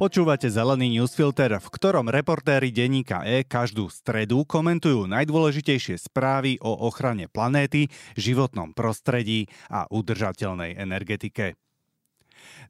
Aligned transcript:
Počúvate 0.00 0.48
Zelený 0.48 0.96
newsfilter, 0.96 1.60
v 1.60 1.68
ktorom 1.76 2.08
reportéri 2.08 2.72
denníka 2.72 3.20
E 3.20 3.44
každú 3.44 3.92
stredu 3.92 4.48
komentujú 4.48 5.04
najdôležitejšie 5.04 6.00
správy 6.00 6.56
o 6.64 6.72
ochrane 6.88 7.28
planéty, 7.28 7.92
životnom 8.16 8.72
prostredí 8.72 9.52
a 9.68 9.84
udržateľnej 9.92 10.80
energetike. 10.80 11.52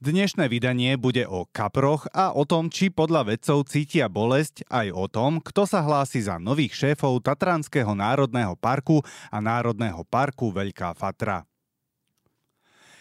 Dnešné 0.03 0.51
vydanie 0.51 0.98
bude 0.98 1.23
o 1.30 1.47
kaproch 1.47 2.11
a 2.11 2.35
o 2.35 2.43
tom, 2.43 2.66
či 2.66 2.91
podľa 2.91 3.31
vedcov 3.31 3.62
cítia 3.71 4.11
bolesť, 4.11 4.67
aj 4.67 4.91
o 4.91 5.07
tom, 5.07 5.39
kto 5.39 5.71
sa 5.71 5.87
hlási 5.87 6.27
za 6.27 6.35
nových 6.43 6.75
šéfov 6.75 7.23
Tatranského 7.23 7.95
národného 7.95 8.59
parku 8.59 9.07
a 9.31 9.39
Národného 9.39 10.03
parku 10.03 10.51
Veľká 10.51 10.99
Fatra. 10.99 11.47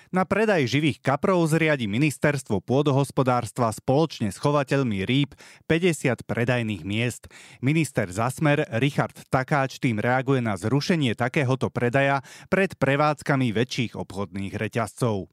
Na 0.10 0.26
predaj 0.26 0.66
živých 0.66 1.06
kaprov 1.06 1.46
zriadi 1.46 1.86
ministerstvo 1.86 2.66
pôdohospodárstva 2.66 3.70
spoločne 3.70 4.34
s 4.34 4.42
chovateľmi 4.42 5.06
rýb 5.06 5.38
50 5.70 6.26
predajných 6.26 6.82
miest. 6.82 7.30
Minister 7.62 8.10
Zasmer 8.10 8.66
Richard 8.82 9.14
Takáč 9.30 9.78
tým 9.78 10.02
reaguje 10.02 10.42
na 10.42 10.58
zrušenie 10.58 11.14
takéhoto 11.14 11.70
predaja 11.70 12.26
pred 12.50 12.74
prevádzkami 12.74 13.54
väčších 13.54 13.94
obchodných 13.94 14.58
reťazcov. 14.58 15.30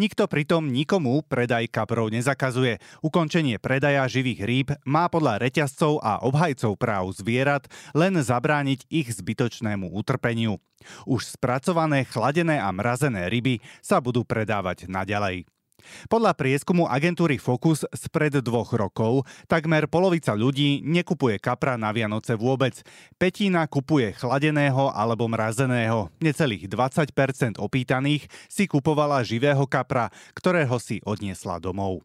Nikto 0.00 0.30
pritom 0.30 0.70
nikomu 0.70 1.20
predaj 1.26 1.68
kaprov 1.68 2.14
nezakazuje. 2.14 2.80
Ukončenie 3.04 3.60
predaja 3.60 4.06
živých 4.06 4.40
rýb 4.46 4.68
má 4.86 5.10
podľa 5.12 5.42
reťazcov 5.42 6.00
a 6.00 6.24
obhajcov 6.24 6.78
práv 6.78 7.12
zvierat 7.16 7.66
len 7.92 8.16
zabrániť 8.18 8.86
ich 8.88 9.08
zbytočnému 9.12 9.90
utrpeniu. 9.92 10.62
Už 11.04 11.34
spracované, 11.34 12.06
chladené 12.06 12.62
a 12.62 12.70
mrazené 12.70 13.26
ryby 13.26 13.58
sa 13.82 13.98
budú 13.98 14.22
predávať 14.22 14.86
naďalej. 14.86 15.57
Podľa 16.06 16.34
prieskumu 16.34 16.86
agentúry 16.86 17.40
Focus 17.40 17.86
spred 17.94 18.38
dvoch 18.42 18.74
rokov 18.74 19.24
takmer 19.46 19.86
polovica 19.86 20.34
ľudí 20.36 20.84
nekupuje 20.84 21.40
kapra 21.40 21.78
na 21.80 21.94
Vianoce 21.94 22.34
vôbec. 22.34 22.78
Petina 23.16 23.64
kupuje 23.66 24.14
chladeného 24.14 24.90
alebo 24.92 25.26
mrazeného. 25.26 26.12
Necelých 26.20 26.68
20% 26.70 27.58
opýtaných 27.58 28.28
si 28.46 28.68
kupovala 28.68 29.24
živého 29.24 29.64
kapra, 29.64 30.10
ktorého 30.36 30.76
si 30.78 31.00
odniesla 31.02 31.58
domov. 31.58 32.04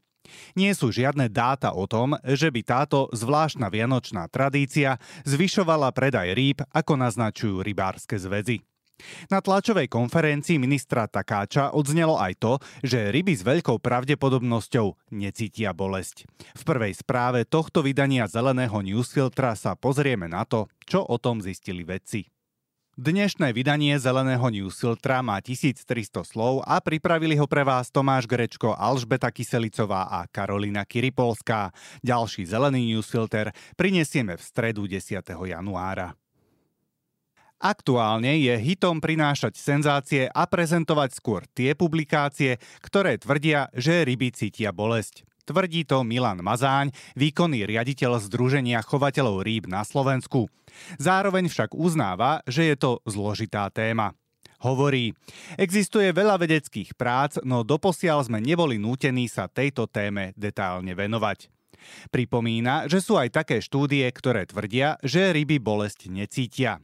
Nie 0.56 0.72
sú 0.72 0.90
žiadne 0.90 1.28
dáta 1.28 1.76
o 1.76 1.84
tom, 1.84 2.16
že 2.24 2.48
by 2.48 2.62
táto 2.64 3.12
zvláštna 3.12 3.68
vianočná 3.68 4.32
tradícia 4.32 4.96
zvyšovala 5.28 5.92
predaj 5.92 6.32
rýb, 6.32 6.64
ako 6.72 6.96
naznačujú 6.96 7.60
rybárske 7.60 8.16
zväzy. 8.16 8.64
Na 9.28 9.40
tlačovej 9.40 9.90
konferencii 9.90 10.60
ministra 10.60 11.08
Takáča 11.08 11.74
odznelo 11.74 12.20
aj 12.20 12.34
to, 12.40 12.54
že 12.84 13.12
ryby 13.12 13.34
s 13.36 13.44
veľkou 13.46 13.80
pravdepodobnosťou 13.80 15.14
necítia 15.14 15.72
bolesť. 15.72 16.26
V 16.58 16.62
prvej 16.64 16.94
správe 16.98 17.46
tohto 17.48 17.84
vydania 17.84 18.30
zeleného 18.30 18.80
newsfiltra 18.84 19.56
sa 19.58 19.74
pozrieme 19.76 20.30
na 20.30 20.48
to, 20.48 20.72
čo 20.84 21.04
o 21.04 21.18
tom 21.20 21.44
zistili 21.44 21.84
vedci. 21.88 22.34
Dnešné 22.94 23.58
vydanie 23.58 23.98
Zeleného 23.98 24.54
newsfiltra 24.54 25.26
má 25.26 25.42
1300 25.42 25.82
slov 26.30 26.62
a 26.62 26.78
pripravili 26.78 27.34
ho 27.42 27.50
pre 27.50 27.66
vás 27.66 27.90
Tomáš 27.90 28.30
Grečko, 28.30 28.78
Alžbeta 28.78 29.34
Kyselicová 29.34 30.14
a 30.14 30.30
Karolina 30.30 30.86
Kiripolská. 30.86 31.74
Ďalší 32.06 32.46
Zelený 32.46 32.94
newsfilter 32.94 33.50
prinesieme 33.74 34.38
v 34.38 34.46
stredu 34.46 34.86
10. 34.86 35.26
januára. 35.26 36.14
Aktuálne 37.64 38.44
je 38.44 38.60
hitom 38.60 39.00
prinášať 39.00 39.56
senzácie 39.56 40.28
a 40.28 40.44
prezentovať 40.44 41.16
skôr 41.16 41.48
tie 41.56 41.72
publikácie, 41.80 42.60
ktoré 42.84 43.16
tvrdia, 43.16 43.72
že 43.72 44.04
ryby 44.04 44.36
cítia 44.36 44.76
bolesť. 44.76 45.24
Tvrdí 45.48 45.88
to 45.88 46.04
Milan 46.04 46.44
Mazáň, 46.44 46.92
výkonný 47.16 47.64
riaditeľ 47.64 48.20
Združenia 48.20 48.84
chovateľov 48.84 49.48
rýb 49.48 49.72
na 49.72 49.88
Slovensku. 49.88 50.52
Zároveň 51.00 51.48
však 51.48 51.72
uznáva, 51.72 52.44
že 52.52 52.68
je 52.68 52.76
to 52.76 53.00
zložitá 53.08 53.72
téma. 53.72 54.12
Hovorí, 54.60 55.16
existuje 55.56 56.12
veľa 56.12 56.44
vedeckých 56.44 57.00
prác, 57.00 57.40
no 57.48 57.64
doposiaľ 57.64 58.28
sme 58.28 58.44
neboli 58.44 58.76
nútení 58.76 59.32
sa 59.32 59.48
tejto 59.48 59.88
téme 59.88 60.36
detálne 60.36 60.92
venovať. 60.92 61.48
Pripomína, 62.12 62.92
že 62.92 63.00
sú 63.00 63.16
aj 63.16 63.32
také 63.32 63.64
štúdie, 63.64 64.04
ktoré 64.12 64.48
tvrdia, 64.48 65.00
že 65.00 65.32
ryby 65.32 65.64
bolesť 65.64 66.12
necítia. 66.12 66.84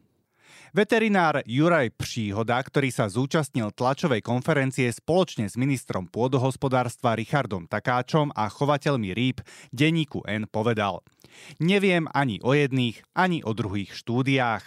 Veterinár 0.69 1.41
Juraj 1.50 1.97
Příhoda, 1.97 2.62
ktorý 2.62 2.94
sa 2.94 3.09
zúčastnil 3.09 3.74
tlačovej 3.74 4.22
konferencie 4.22 4.94
spoločne 4.94 5.50
s 5.50 5.57
ministrom 5.57 6.06
pôdohospodárstva 6.06 7.18
Richardom 7.18 7.66
Takáčom 7.66 8.30
a 8.38 8.46
chovateľmi 8.53 9.09
rýb 9.09 9.41
denníku 9.74 10.22
N 10.30 10.46
povedal 10.46 11.02
Neviem 11.57 12.06
ani 12.13 12.38
o 12.46 12.53
jedných, 12.53 13.02
ani 13.18 13.41
o 13.41 13.57
druhých 13.57 13.97
štúdiách. 13.97 14.62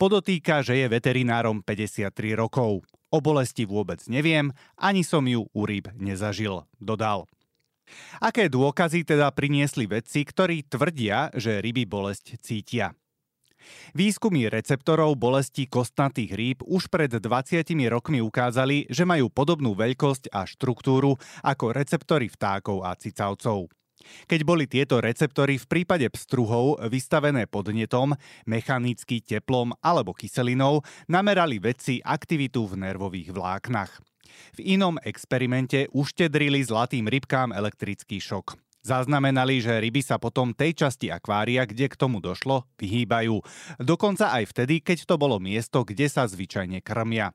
Podotýka, 0.00 0.64
že 0.64 0.80
je 0.80 0.86
veterinárom 0.88 1.60
53 1.60 2.08
rokov. 2.40 2.80
O 3.12 3.18
bolesti 3.20 3.68
vôbec 3.68 4.00
neviem, 4.08 4.48
ani 4.80 5.04
som 5.04 5.28
ju 5.28 5.44
u 5.52 5.62
rýb 5.68 5.92
nezažil, 5.92 6.64
dodal. 6.80 7.28
Aké 8.16 8.48
dôkazy 8.48 9.04
teda 9.04 9.28
priniesli 9.36 9.84
vedci, 9.84 10.24
ktorí 10.24 10.64
tvrdia, 10.64 11.28
že 11.36 11.60
ryby 11.60 11.84
bolesť 11.84 12.40
cítia? 12.40 12.96
Výskumy 13.94 14.50
receptorov 14.50 15.14
bolesti 15.16 15.68
kostnatých 15.70 16.30
rýb 16.34 16.58
už 16.66 16.90
pred 16.90 17.10
20 17.10 17.64
rokmi 17.88 18.18
ukázali, 18.18 18.90
že 18.90 19.06
majú 19.06 19.30
podobnú 19.30 19.72
veľkosť 19.78 20.32
a 20.34 20.44
štruktúru 20.48 21.14
ako 21.42 21.72
receptory 21.72 22.26
vtákov 22.26 22.82
a 22.82 22.96
cicavcov. 22.98 23.70
Keď 24.28 24.40
boli 24.44 24.68
tieto 24.68 25.00
receptory 25.00 25.56
v 25.56 25.66
prípade 25.68 26.06
pstruhov 26.12 26.76
vystavené 26.92 27.48
podnetom, 27.48 28.12
mechanicky 28.44 29.24
teplom 29.24 29.72
alebo 29.80 30.12
kyselinou, 30.12 30.84
namerali 31.08 31.56
vedci 31.56 32.04
aktivitu 32.04 32.68
v 32.68 32.84
nervových 32.84 33.32
vláknach. 33.32 34.02
V 34.54 34.76
inom 34.76 34.98
experimente 35.02 35.86
uštedrili 35.94 36.60
zlatým 36.66 37.06
rybkám 37.06 37.54
elektrický 37.54 38.18
šok. 38.18 38.63
Zaznamenali, 38.84 39.64
že 39.64 39.80
ryby 39.80 40.04
sa 40.04 40.20
potom 40.20 40.52
tej 40.52 40.76
časti 40.76 41.08
akvária, 41.08 41.64
kde 41.64 41.88
k 41.88 41.96
tomu 41.96 42.20
došlo, 42.20 42.68
vyhýbajú. 42.76 43.40
Dokonca 43.80 44.36
aj 44.36 44.52
vtedy, 44.52 44.84
keď 44.84 45.08
to 45.08 45.16
bolo 45.16 45.40
miesto, 45.40 45.88
kde 45.88 46.04
sa 46.04 46.28
zvyčajne 46.28 46.84
krmia. 46.84 47.32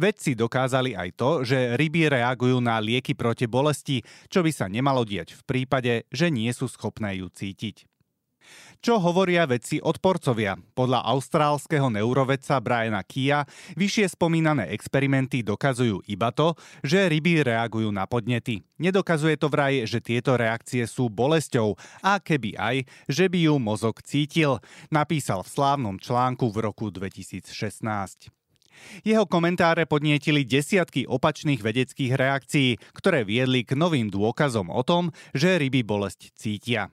Vedci 0.00 0.32
dokázali 0.32 0.96
aj 0.96 1.10
to, 1.20 1.30
že 1.44 1.76
ryby 1.76 2.08
reagujú 2.08 2.64
na 2.64 2.80
lieky 2.80 3.12
proti 3.12 3.44
bolesti, 3.44 4.00
čo 4.32 4.40
by 4.40 4.50
sa 4.50 4.66
nemalo 4.68 5.04
diať 5.04 5.36
v 5.36 5.42
prípade, 5.44 6.08
že 6.08 6.32
nie 6.32 6.48
sú 6.56 6.64
schopné 6.64 7.20
ju 7.20 7.28
cítiť. 7.28 7.93
Čo 8.84 9.00
hovoria 9.00 9.48
vedci 9.48 9.80
odporcovia? 9.80 10.60
Podľa 10.76 11.08
austrálskeho 11.08 11.88
neurovedca 11.88 12.60
Briana 12.60 13.00
Kia 13.00 13.48
vyššie 13.80 14.12
spomínané 14.12 14.76
experimenty 14.76 15.40
dokazujú 15.40 16.04
iba 16.04 16.28
to, 16.36 16.52
že 16.84 17.08
ryby 17.08 17.40
reagujú 17.40 17.88
na 17.88 18.04
podnety. 18.04 18.60
Nedokazuje 18.76 19.40
to 19.40 19.48
vraj, 19.48 19.88
že 19.88 20.04
tieto 20.04 20.36
reakcie 20.36 20.84
sú 20.84 21.08
bolesťou 21.08 21.80
a 22.04 22.20
keby 22.20 22.60
aj, 22.60 22.76
že 23.08 23.32
by 23.32 23.48
ju 23.48 23.54
mozog 23.56 24.04
cítil, 24.04 24.60
napísal 24.92 25.40
v 25.40 25.48
slávnom 25.48 25.96
článku 25.96 26.52
v 26.52 26.68
roku 26.68 26.92
2016. 26.92 27.48
Jeho 29.06 29.24
komentáre 29.24 29.88
podnietili 29.88 30.44
desiatky 30.44 31.08
opačných 31.08 31.62
vedeckých 31.62 32.12
reakcií, 32.14 32.68
ktoré 32.92 33.24
viedli 33.24 33.64
k 33.64 33.78
novým 33.78 34.12
dôkazom 34.12 34.68
o 34.68 34.82
tom, 34.84 35.14
že 35.32 35.56
ryby 35.56 35.86
bolesť 35.86 36.34
cítia. 36.36 36.92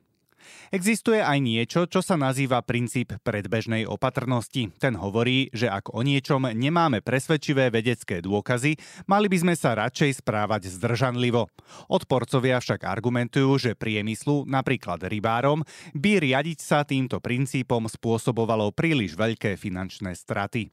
Existuje 0.72 1.20
aj 1.20 1.40
niečo, 1.44 1.80
čo 1.86 2.00
sa 2.00 2.16
nazýva 2.16 2.64
princíp 2.64 3.16
predbežnej 3.22 3.84
opatrnosti. 3.88 4.72
Ten 4.80 4.96
hovorí, 4.96 5.52
že 5.52 5.68
ak 5.68 5.92
o 5.92 6.02
niečom 6.02 6.48
nemáme 6.52 7.04
presvedčivé 7.04 7.68
vedecké 7.68 8.24
dôkazy, 8.24 8.80
mali 9.06 9.28
by 9.28 9.38
sme 9.42 9.54
sa 9.56 9.76
radšej 9.76 10.24
správať 10.24 10.72
zdržanlivo. 10.72 11.52
Odporcovia 11.92 12.64
však 12.64 12.88
argumentujú, 12.88 13.58
že 13.60 13.80
priemyslu, 13.80 14.48
napríklad 14.48 15.04
rybárom, 15.06 15.64
by 15.92 16.24
riadiť 16.24 16.60
sa 16.64 16.88
týmto 16.88 17.20
princípom 17.20 17.88
spôsobovalo 17.88 18.72
príliš 18.72 19.20
veľké 19.20 19.60
finančné 19.60 20.16
straty. 20.16 20.72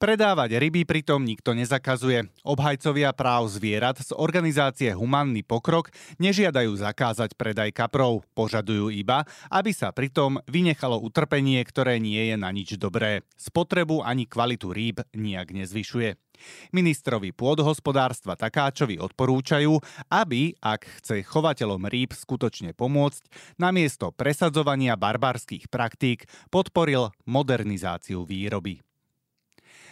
Predávať 0.00 0.56
ryby 0.56 0.88
pritom 0.88 1.20
nikto 1.28 1.52
nezakazuje. 1.52 2.32
Obhajcovia 2.40 3.12
práv 3.12 3.52
zvierat 3.52 4.00
z 4.00 4.16
organizácie 4.16 4.96
Humanný 4.96 5.44
pokrok 5.44 5.92
nežiadajú 6.16 6.72
zakázať 6.72 7.36
predaj 7.36 7.68
kaprov, 7.76 8.24
požadujú 8.32 8.88
iba, 8.88 9.28
aby 9.52 9.76
sa 9.76 9.92
pritom 9.92 10.40
vynechalo 10.48 10.96
utrpenie, 11.04 11.60
ktoré 11.68 12.00
nie 12.00 12.32
je 12.32 12.36
na 12.40 12.48
nič 12.48 12.80
dobré. 12.80 13.28
Spotrebu 13.36 14.00
ani 14.00 14.24
kvalitu 14.24 14.72
rýb 14.72 15.04
nijak 15.12 15.52
nezvyšuje. 15.52 16.16
Ministrovi 16.72 17.36
pôdohospodárstva 17.36 18.40
Takáčovi 18.40 18.96
odporúčajú, 18.96 19.76
aby, 20.08 20.56
ak 20.64 20.88
chce 21.04 21.20
chovateľom 21.28 21.84
rýb 21.84 22.16
skutočne 22.16 22.72
pomôcť, 22.72 23.20
namiesto 23.60 24.16
presadzovania 24.16 24.96
barbarských 24.96 25.68
praktík 25.68 26.24
podporil 26.48 27.12
modernizáciu 27.28 28.24
výroby. 28.24 28.80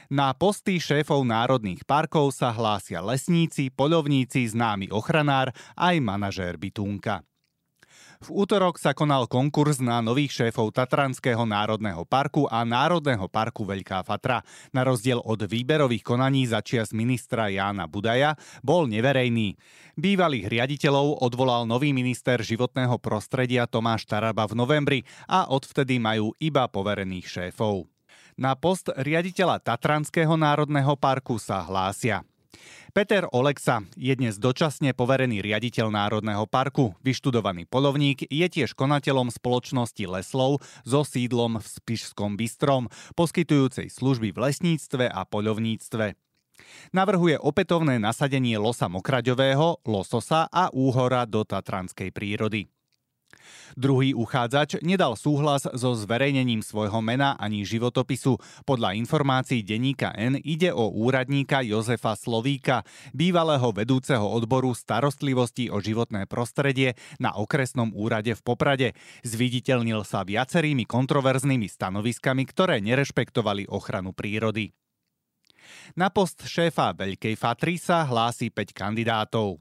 Na 0.09 0.33
posty 0.33 0.81
šéfov 0.81 1.21
národných 1.21 1.85
parkov 1.85 2.33
sa 2.33 2.49
hlásia 2.49 3.05
lesníci, 3.05 3.69
poľovníci, 3.69 4.49
známy 4.49 4.89
ochranár 4.89 5.53
aj 5.77 6.01
manažér 6.01 6.57
bytunka. 6.57 7.29
V 8.25 8.29
útorok 8.33 8.81
sa 8.81 8.97
konal 8.97 9.29
konkurs 9.29 9.85
na 9.85 10.01
nových 10.01 10.33
šéfov 10.33 10.73
Tatranského 10.73 11.45
národného 11.45 12.09
parku 12.09 12.49
a 12.49 12.65
Národného 12.65 13.29
parku 13.29 13.69
Veľká 13.69 14.01
Fatra. 14.01 14.41
Na 14.73 14.81
rozdiel 14.81 15.21
od 15.21 15.45
výberových 15.45 16.03
konaní 16.03 16.49
začias 16.49 16.97
ministra 16.97 17.53
Jána 17.53 17.85
Budaja 17.85 18.33
bol 18.65 18.89
neverejný. 18.89 19.61
Bývalých 20.01 20.49
riaditeľov 20.49 21.21
odvolal 21.21 21.69
nový 21.69 21.93
minister 21.93 22.41
životného 22.41 22.97
prostredia 22.97 23.69
Tomáš 23.69 24.09
Taraba 24.09 24.49
v 24.49 24.57
novembri 24.57 25.01
a 25.29 25.53
odvtedy 25.53 26.01
majú 26.01 26.33
iba 26.41 26.65
poverených 26.65 27.29
šéfov. 27.29 27.98
Na 28.39 28.55
post 28.55 28.87
riaditeľa 28.95 29.59
Tatranského 29.59 30.39
národného 30.39 30.95
parku 30.95 31.43
sa 31.43 31.59
hlásia 31.67 32.23
Peter 32.95 33.27
Oleksa 33.35 33.83
je 33.99 34.15
dnes 34.15 34.39
dočasne 34.39 34.95
poverený 34.95 35.43
riaditeľ 35.43 35.91
Národného 35.91 36.47
parku. 36.47 36.95
Vyštudovaný 37.03 37.67
polovník 37.67 38.31
je 38.31 38.47
tiež 38.47 38.79
konateľom 38.79 39.35
spoločnosti 39.35 40.07
Leslov 40.07 40.63
so 40.87 41.03
sídlom 41.03 41.59
v 41.59 41.67
Spišskom 41.67 42.39
Bystrom, 42.39 42.87
poskytujúcej 43.19 43.91
služby 43.91 44.31
v 44.31 44.39
lesníctve 44.39 45.11
a 45.11 45.27
poľovníctve. 45.27 46.15
Navrhuje 46.95 47.43
opätovné 47.43 47.99
nasadenie 47.99 48.55
losa 48.55 48.87
mokraďového, 48.87 49.83
lososa 49.83 50.47
a 50.47 50.71
úhora 50.71 51.27
do 51.27 51.43
tatranskej 51.43 52.15
prírody. 52.15 52.71
Druhý 53.79 54.17
uchádzač 54.17 54.83
nedal 54.83 55.15
súhlas 55.15 55.65
so 55.65 55.95
zverejnením 55.95 56.65
svojho 56.65 56.99
mena 56.99 57.39
ani 57.39 57.63
životopisu. 57.63 58.41
Podľa 58.67 58.99
informácií 58.99 59.63
denníka 59.63 60.11
N 60.17 60.41
ide 60.43 60.75
o 60.75 60.91
úradníka 60.91 61.63
Jozefa 61.63 62.19
Slovíka, 62.19 62.83
bývalého 63.15 63.71
vedúceho 63.71 64.25
odboru 64.25 64.75
starostlivosti 64.75 65.71
o 65.71 65.79
životné 65.79 66.27
prostredie 66.27 66.99
na 67.23 67.35
okresnom 67.37 67.95
úrade 67.95 68.35
v 68.35 68.41
Poprade. 68.43 68.89
Zviditeľnil 69.23 70.03
sa 70.03 70.27
viacerými 70.27 70.89
kontroverznými 70.89 71.69
stanoviskami, 71.71 72.43
ktoré 72.49 72.81
nerešpektovali 72.83 73.71
ochranu 73.71 74.11
prírody. 74.17 74.75
Na 75.97 76.09
post 76.09 76.49
šéfa 76.49 76.97
Veľkej 76.97 77.37
Fatry 77.37 77.77
sa 77.77 78.09
hlási 78.09 78.49
5 78.49 78.73
kandidátov. 78.73 79.61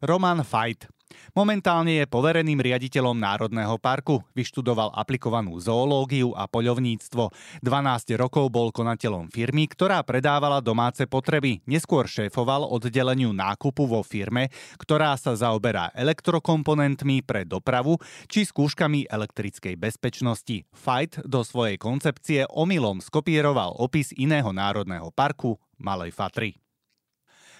Roman 0.00 0.40
Fajt, 0.40 0.88
Momentálne 1.34 1.98
je 1.98 2.06
povereným 2.06 2.60
riaditeľom 2.62 3.16
Národného 3.18 3.80
parku, 3.80 4.22
vyštudoval 4.36 4.94
aplikovanú 4.94 5.56
zoológiu 5.58 6.36
a 6.36 6.46
poľovníctvo. 6.46 7.32
12 7.64 8.20
rokov 8.20 8.52
bol 8.52 8.70
konateľom 8.70 9.32
firmy, 9.32 9.66
ktorá 9.66 10.04
predávala 10.06 10.62
domáce 10.62 11.08
potreby. 11.08 11.64
Neskôr 11.66 12.06
šéfoval 12.06 12.68
oddeleniu 12.68 13.34
nákupu 13.34 13.88
vo 13.88 14.04
firme, 14.06 14.52
ktorá 14.78 15.16
sa 15.16 15.34
zaoberá 15.34 15.90
elektrokomponentmi 15.96 17.24
pre 17.24 17.48
dopravu 17.48 17.98
či 18.28 18.44
skúškami 18.46 19.08
elektrickej 19.08 19.74
bezpečnosti. 19.80 20.68
Fight 20.70 21.18
do 21.24 21.42
svojej 21.42 21.80
koncepcie 21.80 22.44
omylom 22.46 23.00
skopíroval 23.00 23.74
opis 23.80 24.12
iného 24.14 24.52
národného 24.52 25.10
parku 25.10 25.56
Malej 25.80 26.12
Fatry. 26.12 26.65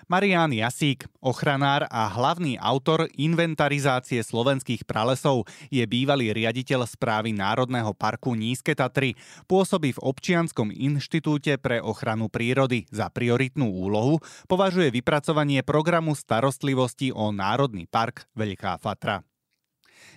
Marián 0.06 0.54
Jasík, 0.54 1.02
ochranár 1.18 1.90
a 1.90 2.06
hlavný 2.06 2.54
autor 2.62 3.10
inventarizácie 3.18 4.22
slovenských 4.22 4.86
pralesov, 4.86 5.50
je 5.66 5.82
bývalý 5.82 6.30
riaditeľ 6.30 6.86
správy 6.86 7.34
Národného 7.34 7.90
parku 7.90 8.38
Nízke 8.38 8.78
Tatry. 8.78 9.18
Pôsobí 9.50 9.98
v 9.98 10.02
Občianskom 10.06 10.70
inštitúte 10.70 11.58
pre 11.58 11.82
ochranu 11.82 12.30
prírody. 12.30 12.86
Za 12.94 13.10
prioritnú 13.10 13.66
úlohu 13.66 14.22
považuje 14.46 14.94
vypracovanie 14.94 15.66
programu 15.66 16.14
starostlivosti 16.14 17.10
o 17.10 17.34
Národný 17.34 17.90
park 17.90 18.30
Veľká 18.38 18.78
Fatra. 18.78 19.26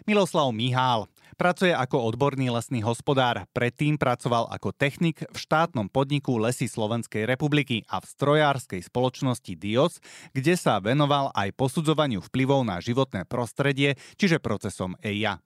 Miloslav 0.06 0.54
Mihál, 0.54 1.10
Pracuje 1.38 1.76
ako 1.76 2.10
odborný 2.10 2.50
lesný 2.50 2.82
hospodár, 2.82 3.46
predtým 3.54 4.02
pracoval 4.02 4.50
ako 4.50 4.74
technik 4.74 5.22
v 5.28 5.38
štátnom 5.38 5.92
podniku 5.92 6.42
Lesy 6.42 6.66
Slovenskej 6.66 7.30
republiky 7.30 7.86
a 7.86 8.02
v 8.02 8.10
strojárskej 8.10 8.82
spoločnosti 8.88 9.54
Dios, 9.54 10.02
kde 10.34 10.58
sa 10.58 10.82
venoval 10.82 11.30
aj 11.38 11.54
posudzovaniu 11.54 12.24
vplyvov 12.26 12.66
na 12.66 12.82
životné 12.82 13.30
prostredie, 13.30 14.00
čiže 14.18 14.42
procesom 14.42 14.98
EIA. 15.06 15.38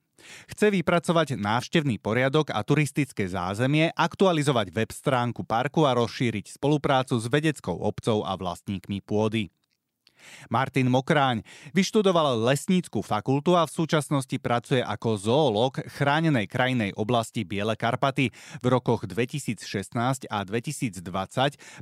Chce 0.48 0.72
vypracovať 0.72 1.36
návštevný 1.36 2.00
poriadok 2.00 2.48
a 2.54 2.64
turistické 2.64 3.28
zázemie, 3.28 3.92
aktualizovať 3.92 4.72
web 4.72 4.90
stránku 4.94 5.44
parku 5.44 5.84
a 5.84 5.92
rozšíriť 5.92 6.56
spoluprácu 6.56 7.20
s 7.20 7.28
vedeckou 7.28 7.76
obcov 7.76 8.24
a 8.24 8.32
vlastníkmi 8.38 9.04
pôdy. 9.04 9.52
Martin 10.48 10.90
Mokráň 10.90 11.42
vyštudoval 11.72 12.44
lesnícku 12.46 13.00
fakultu 13.00 13.56
a 13.56 13.64
v 13.64 13.74
súčasnosti 13.74 14.36
pracuje 14.40 14.80
ako 14.80 15.08
zoológ 15.18 15.80
chránenej 15.98 16.46
krajnej 16.50 16.90
oblasti 16.94 17.42
Biele 17.42 17.74
Karpaty. 17.74 18.30
V 18.60 18.66
rokoch 18.66 19.08
2016 19.08 20.30
a 20.30 20.38
2020 20.44 21.04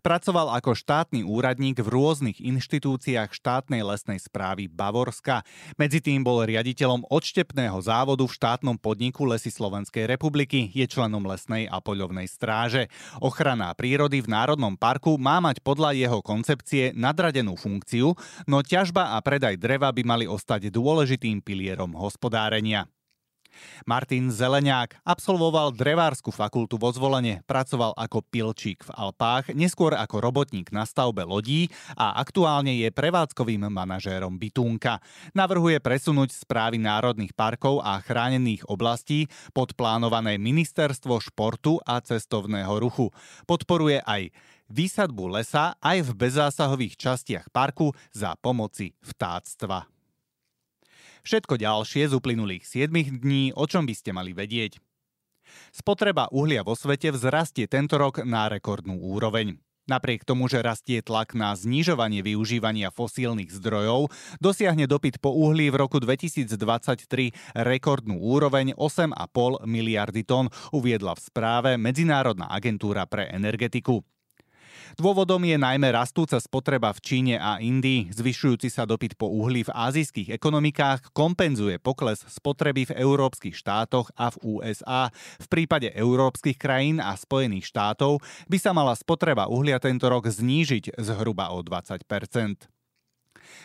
pracoval 0.01 0.55
ako 0.57 0.73
štátny 0.73 1.25
úradník 1.27 1.83
v 1.83 1.89
rôznych 1.89 2.39
inštitúciách 2.41 3.31
štátnej 3.35 3.85
lesnej 3.85 4.19
správy 4.23 4.71
Bavorska. 4.71 5.45
Medzi 5.77 6.03
tým 6.03 6.23
bol 6.23 6.45
riaditeľom 6.45 7.09
odštepného 7.09 7.79
závodu 7.83 8.25
v 8.25 8.33
štátnom 8.33 8.77
podniku 8.79 9.29
Lesy 9.29 9.51
Slovenskej 9.53 10.09
republiky, 10.09 10.69
je 10.73 10.85
členom 10.89 11.25
lesnej 11.25 11.69
a 11.69 11.81
poľovnej 11.81 12.27
stráže. 12.29 12.89
Ochrana 13.21 13.75
prírody 13.77 14.23
v 14.25 14.31
Národnom 14.31 14.75
parku 14.77 15.17
má 15.21 15.39
mať 15.43 15.61
podľa 15.61 15.95
jeho 15.97 16.19
koncepcie 16.25 16.95
nadradenú 16.97 17.59
funkciu, 17.59 18.15
no 18.47 18.65
ťažba 18.65 19.15
a 19.15 19.21
predaj 19.21 19.59
dreva 19.61 19.93
by 19.93 20.03
mali 20.05 20.25
ostať 20.29 20.73
dôležitým 20.73 21.43
pilierom 21.45 21.93
hospodárenia. 21.99 22.89
Martin 23.85 24.33
Zeleňák 24.33 25.03
absolvoval 25.03 25.75
drevárskú 25.75 26.33
fakultu 26.33 26.79
vo 26.81 26.91
zvolenie, 26.93 27.41
pracoval 27.47 27.95
ako 27.97 28.25
pilčík 28.27 28.85
v 28.87 28.91
Alpách, 28.93 29.53
neskôr 29.55 29.95
ako 29.97 30.21
robotník 30.21 30.71
na 30.75 30.89
stavbe 30.89 31.25
lodí 31.25 31.73
a 31.95 32.19
aktuálne 32.19 32.75
je 32.77 32.89
prevádzkovým 32.91 33.69
manažérom 33.69 34.37
Bytúnka. 34.37 34.99
Navrhuje 35.33 35.79
presunúť 35.79 36.33
správy 36.35 36.81
národných 36.83 37.33
parkov 37.33 37.81
a 37.81 38.01
chránených 38.03 38.69
oblastí 38.69 39.31
pod 39.57 39.77
plánované 39.79 40.37
ministerstvo 40.41 41.21
športu 41.23 41.79
a 41.85 42.01
cestovného 42.03 42.77
ruchu. 42.81 43.09
Podporuje 43.45 44.01
aj 44.03 44.33
výsadbu 44.73 45.37
lesa 45.37 45.77
aj 45.85 46.09
v 46.09 46.11
bezzásahových 46.17 46.97
častiach 46.97 47.53
parku 47.53 47.93
za 48.11 48.33
pomoci 48.41 48.97
vtáctva. 49.05 49.85
Všetko 51.23 51.55
ďalšie 51.55 52.11
z 52.11 52.13
uplynulých 52.19 52.67
7 52.67 53.23
dní, 53.23 53.55
o 53.55 53.65
čom 53.71 53.87
by 53.87 53.95
ste 53.95 54.11
mali 54.11 54.35
vedieť. 54.35 54.83
Spotreba 55.71 56.27
uhlia 56.35 56.67
vo 56.67 56.75
svete 56.75 57.15
vzrastie 57.15 57.71
tento 57.71 57.95
rok 57.95 58.27
na 58.27 58.51
rekordnú 58.51 58.99
úroveň. 58.99 59.59
Napriek 59.83 60.23
tomu, 60.23 60.47
že 60.47 60.63
rastie 60.63 61.03
tlak 61.03 61.35
na 61.35 61.59
znižovanie 61.59 62.23
využívania 62.23 62.95
fosílnych 62.95 63.51
zdrojov, 63.51 64.15
dosiahne 64.39 64.87
dopyt 64.87 65.19
po 65.19 65.35
uhlí 65.35 65.75
v 65.75 65.77
roku 65.83 65.99
2023 65.99 66.55
rekordnú 67.59 68.15
úroveň 68.23 68.79
8,5 68.79 69.67
miliardy 69.67 70.23
tón, 70.23 70.55
uviedla 70.71 71.19
v 71.19 71.21
správe 71.27 71.71
Medzinárodná 71.83 72.47
agentúra 72.47 73.11
pre 73.11 73.27
energetiku. 73.35 74.07
Dôvodom 75.01 75.41
je 75.49 75.57
najmä 75.57 75.89
rastúca 75.95 76.37
spotreba 76.37 76.93
v 76.93 77.01
Číne 77.01 77.35
a 77.41 77.57
Indii. 77.57 78.13
Zvyšujúci 78.13 78.69
sa 78.69 78.85
dopyt 78.85 79.17
po 79.17 79.31
uhlí 79.31 79.65
v 79.65 79.73
azijských 79.73 80.37
ekonomikách 80.37 81.17
kompenzuje 81.17 81.81
pokles 81.81 82.21
spotreby 82.29 82.89
v 82.93 82.97
európskych 83.01 83.57
štátoch 83.57 84.13
a 84.17 84.29
v 84.33 84.61
USA. 84.61 85.09
V 85.41 85.47
prípade 85.49 85.89
európskych 85.97 86.61
krajín 86.61 87.01
a 87.01 87.17
Spojených 87.17 87.73
štátov 87.73 88.21
by 88.53 88.59
sa 88.61 88.77
mala 88.77 88.93
spotreba 88.93 89.49
uhlia 89.49 89.81
tento 89.81 90.09
rok 90.13 90.29
znížiť 90.29 91.01
zhruba 91.01 91.53
o 91.57 91.65
20 91.65 92.72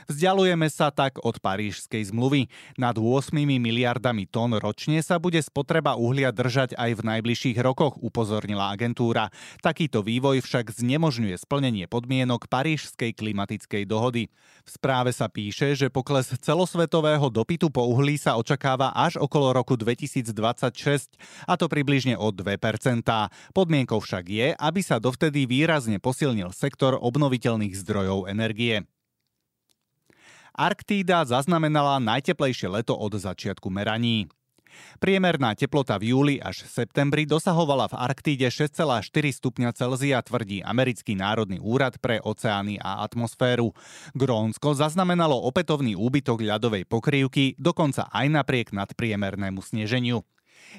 Vzdialujeme 0.08 0.68
sa 0.72 0.94
tak 0.94 1.20
od 1.22 1.38
Parížskej 1.42 2.10
zmluvy. 2.10 2.50
Nad 2.78 2.98
8 3.00 3.34
miliardami 3.36 4.30
tón 4.30 4.56
ročne 4.58 5.00
sa 5.02 5.18
bude 5.18 5.40
spotreba 5.44 5.98
uhlia 6.00 6.32
držať 6.32 6.78
aj 6.78 6.92
v 6.98 7.02
najbližších 7.02 7.58
rokoch, 7.62 7.98
upozornila 8.00 8.72
agentúra. 8.74 9.30
Takýto 9.62 10.02
vývoj 10.02 10.42
však 10.46 10.74
znemožňuje 10.74 11.36
splnenie 11.40 11.86
podmienok 11.88 12.50
Parížskej 12.50 13.16
klimatickej 13.18 13.84
dohody. 13.88 14.30
V 14.68 14.70
správe 14.70 15.16
sa 15.16 15.32
píše, 15.32 15.76
že 15.76 15.88
pokles 15.88 16.28
celosvetového 16.44 17.32
dopytu 17.32 17.72
po 17.72 17.88
uhlí 17.88 18.20
sa 18.20 18.36
očakáva 18.36 18.92
až 18.92 19.16
okolo 19.20 19.56
roku 19.56 19.80
2026, 19.80 21.16
a 21.48 21.54
to 21.56 21.72
približne 21.72 22.20
o 22.20 22.32
2%. 22.32 22.52
Podmienkou 23.56 24.00
však 24.04 24.26
je, 24.28 24.48
aby 24.58 24.82
sa 24.84 25.00
dovtedy 25.00 25.48
výrazne 25.48 26.02
posilnil 26.04 26.52
sektor 26.52 27.00
obnoviteľných 27.00 27.74
zdrojov 27.76 28.28
energie. 28.28 28.84
Arktída 30.58 31.22
zaznamenala 31.22 32.02
najteplejšie 32.02 32.82
leto 32.82 32.98
od 32.98 33.14
začiatku 33.14 33.70
meraní. 33.70 34.26
Priemerná 34.98 35.54
teplota 35.54 36.02
v 36.02 36.18
júli 36.18 36.36
až 36.42 36.66
septembri 36.66 37.30
dosahovala 37.30 37.94
v 37.94 37.98
Arktíde 38.02 38.50
6,4 38.50 39.06
stupňa 39.38 39.70
Celzia, 39.78 40.18
tvrdí 40.26 40.66
Americký 40.66 41.14
národný 41.14 41.62
úrad 41.62 42.02
pre 42.02 42.18
oceány 42.18 42.82
a 42.82 43.06
atmosféru. 43.06 43.78
Grónsko 44.18 44.74
zaznamenalo 44.74 45.38
opätovný 45.46 45.94
úbytok 45.94 46.42
ľadovej 46.42 46.90
pokrývky, 46.90 47.54
dokonca 47.62 48.10
aj 48.10 48.26
napriek 48.26 48.74
nadpriemernému 48.74 49.62
sneženiu. 49.62 50.26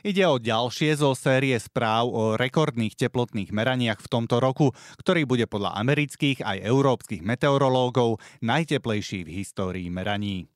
Ide 0.07 0.25
o 0.29 0.39
ďalšie 0.39 0.95
zo 0.99 1.13
série 1.19 1.59
správ 1.59 2.07
o 2.09 2.23
rekordných 2.39 2.95
teplotných 2.95 3.51
meraniach 3.51 3.99
v 3.99 4.11
tomto 4.11 4.39
roku, 4.39 4.71
ktorý 5.03 5.27
bude 5.27 5.47
podľa 5.51 5.75
amerických 5.81 6.47
aj 6.47 6.59
európskych 6.63 7.23
meteorológov 7.27 8.23
najteplejší 8.41 9.27
v 9.27 9.43
histórii 9.43 9.89
meraní. 9.91 10.47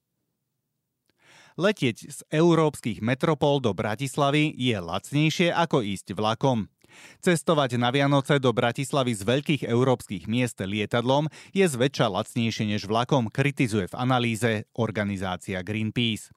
Letieť 1.61 2.09
z 2.09 2.19
európskych 2.33 3.05
metropol 3.05 3.61
do 3.61 3.77
Bratislavy 3.77 4.57
je 4.57 4.73
lacnejšie 4.81 5.53
ako 5.53 5.85
ísť 5.85 6.17
vlakom. 6.17 6.73
Cestovať 7.21 7.81
na 7.81 7.93
Vianoce 7.93 8.41
do 8.41 8.53
Bratislavy 8.53 9.17
z 9.17 9.25
veľkých 9.25 9.63
európskych 9.69 10.29
miest 10.29 10.61
lietadlom 10.61 11.29
je 11.53 11.65
zväčša 11.65 12.09
lacnejšie 12.09 12.73
než 12.73 12.89
vlakom, 12.89 13.29
kritizuje 13.33 13.89
v 13.89 13.97
analýze 13.97 14.69
organizácia 14.77 15.61
Greenpeace. 15.61 16.33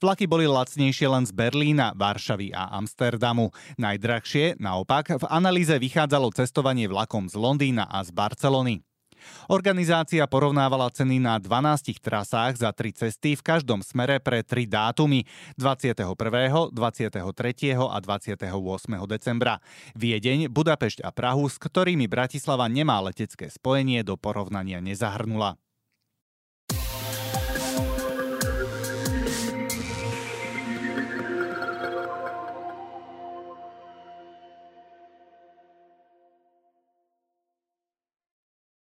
Vlaky 0.00 0.24
boli 0.30 0.48
lacnejšie 0.48 1.06
len 1.08 1.24
z 1.24 1.32
Berlína, 1.34 1.92
Varšavy 1.94 2.52
a 2.54 2.72
Amsterdamu. 2.76 3.54
Najdrahšie, 3.78 4.58
naopak, 4.62 5.18
v 5.18 5.24
analýze 5.28 5.74
vychádzalo 5.76 6.32
cestovanie 6.34 6.88
vlakom 6.88 7.28
z 7.28 7.36
Londýna 7.36 7.88
a 7.88 8.02
z 8.02 8.10
Barcelony. 8.10 8.82
Organizácia 9.50 10.26
porovnávala 10.26 10.90
ceny 10.90 11.22
na 11.22 11.38
12 11.38 12.02
trasách 12.02 12.58
za 12.58 12.70
tri 12.74 12.90
cesty 12.90 13.38
v 13.38 13.42
každom 13.42 13.80
smere 13.82 14.18
pre 14.18 14.42
tri 14.42 14.66
dátumy 14.66 15.26
21., 15.58 16.18
23. 16.74 17.22
a 17.78 17.98
28. 17.98 18.50
decembra. 19.06 19.62
Viedeň, 19.94 20.50
Budapešť 20.50 21.06
a 21.06 21.10
Prahu, 21.14 21.46
s 21.46 21.56
ktorými 21.58 22.06
Bratislava 22.10 22.66
nemá 22.66 22.98
letecké 23.02 23.50
spojenie, 23.50 24.02
do 24.02 24.18
porovnania 24.18 24.82
nezahrnula. 24.82 25.58